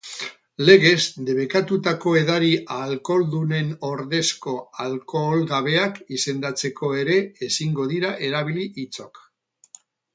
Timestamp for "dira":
7.97-8.17